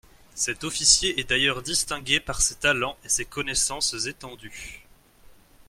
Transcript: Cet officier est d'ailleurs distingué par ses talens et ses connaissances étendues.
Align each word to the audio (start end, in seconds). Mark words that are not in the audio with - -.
Cet 0.33 0.63
officier 0.63 1.19
est 1.19 1.29
d'ailleurs 1.29 1.61
distingué 1.61 2.19
par 2.19 2.41
ses 2.41 2.55
talens 2.55 2.95
et 3.05 3.07
ses 3.09 3.23
connaissances 3.25 3.93
étendues. 4.07 4.87